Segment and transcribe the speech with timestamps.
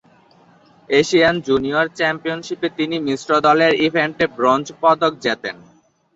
[0.89, 5.55] Asian junior চ্যাম্পিয়নশিপে তিনি মিশ্র দলের ইভেন্টে ব্রোঞ্জ পদক জেতেন।